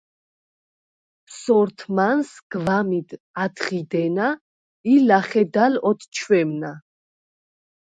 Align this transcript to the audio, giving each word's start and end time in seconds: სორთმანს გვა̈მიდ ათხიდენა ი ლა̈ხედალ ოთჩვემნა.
სორთმანს 1.39 2.29
გვა̈მიდ 2.51 3.09
ათხიდენა 3.43 4.27
ი 4.91 4.95
ლა̈ხედალ 5.07 5.73
ოთჩვემნა. 5.89 6.71